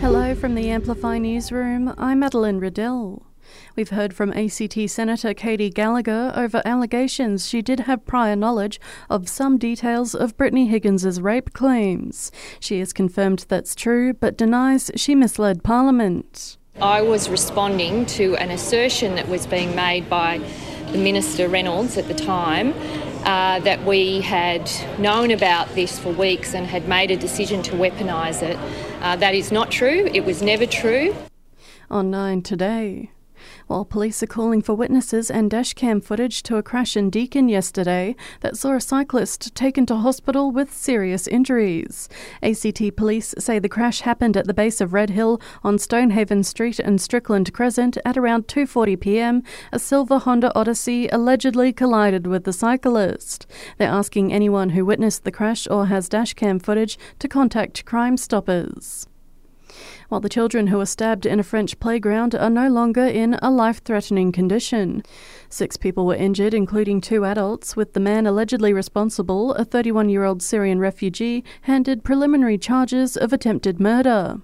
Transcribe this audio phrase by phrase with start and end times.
[0.00, 1.94] Hello from the Amplify newsroom.
[1.98, 3.22] I'm Madeline Riddell.
[3.76, 9.28] We've heard from ACT Senator Katy Gallagher over allegations she did have prior knowledge of
[9.28, 12.32] some details of Brittany Higgins's rape claims.
[12.60, 16.56] She has confirmed that's true, but denies she misled Parliament.
[16.80, 20.38] I was responding to an assertion that was being made by
[20.92, 22.72] the Minister Reynolds at the time
[23.24, 27.72] uh, that we had known about this for weeks and had made a decision to
[27.72, 28.58] weaponise it.
[29.02, 30.08] Uh, that is not true.
[30.12, 31.14] It was never true.
[31.90, 33.10] On 9 today.
[33.66, 38.16] While police are calling for witnesses and dashcam footage to a crash in Deakin yesterday
[38.40, 42.08] that saw a cyclist taken to hospital with serious injuries.
[42.42, 46.78] ACT police say the crash happened at the base of Red Hill on Stonehaven Street
[46.78, 49.42] and Strickland Crescent at around 2:40 p.m.
[49.72, 53.46] A silver Honda Odyssey allegedly collided with the cyclist.
[53.78, 59.09] They're asking anyone who witnessed the crash or has dashcam footage to contact Crime Stoppers
[60.08, 63.50] while the children who were stabbed in a French playground are no longer in a
[63.50, 65.02] life threatening condition.
[65.48, 70.24] Six people were injured, including two adults, with the man allegedly responsible, a 31 year
[70.24, 74.40] old Syrian refugee, handed preliminary charges of attempted murder.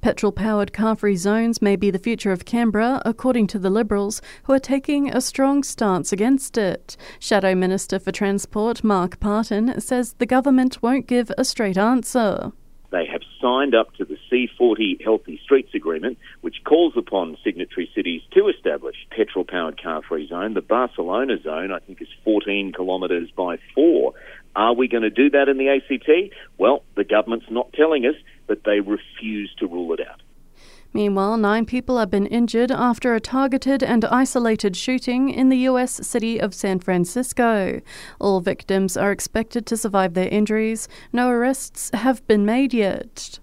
[0.00, 4.22] Petrol powered car free zones may be the future of Canberra, according to the Liberals,
[4.44, 6.96] who are taking a strong stance against it.
[7.18, 12.52] Shadow Minister for Transport Mark Parton says the government won't give a straight answer.
[13.46, 18.96] Signed up to the C40 Healthy Streets Agreement, which calls upon signatory cities to establish
[19.16, 20.54] petrol powered car free zone.
[20.54, 24.14] The Barcelona zone, I think, is 14 kilometres by four.
[24.56, 26.34] Are we going to do that in the ACT?
[26.58, 28.16] Well, the government's not telling us,
[28.48, 30.05] but they refuse to rule it out.
[30.96, 36.00] Meanwhile, nine people have been injured after a targeted and isolated shooting in the U.S.
[36.08, 37.82] city of San Francisco.
[38.18, 40.88] All victims are expected to survive their injuries.
[41.12, 43.38] No arrests have been made yet.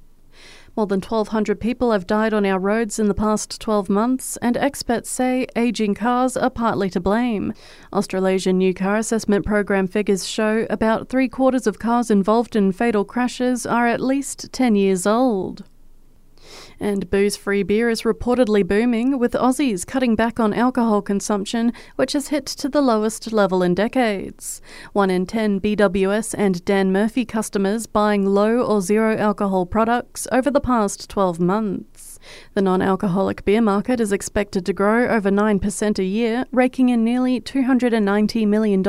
[0.75, 4.57] More than 1,200 people have died on our roads in the past 12 months, and
[4.57, 7.53] experts say ageing cars are partly to blame.
[7.93, 13.05] Australasian New Car Assessment Program figures show about three quarters of cars involved in fatal
[13.05, 15.65] crashes are at least 10 years old.
[16.79, 22.13] And booze free beer is reportedly booming, with Aussies cutting back on alcohol consumption, which
[22.13, 24.61] has hit to the lowest level in decades.
[24.91, 30.49] One in 10 BWS and Dan Murphy customers buying low or zero alcohol products over
[30.49, 32.19] the past 12 months.
[32.53, 37.03] The non alcoholic beer market is expected to grow over 9% a year, raking in
[37.03, 38.81] nearly $290 million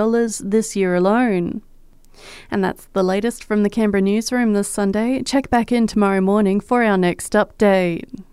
[0.51, 1.63] this year alone.
[2.51, 5.23] And that's the latest from the Canberra newsroom this Sunday.
[5.23, 8.25] Check back in tomorrow morning for our next update.